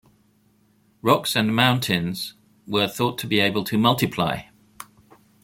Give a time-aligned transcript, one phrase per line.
[1.03, 2.33] Rocks and mountains
[2.65, 4.41] were thought to be able to multiply.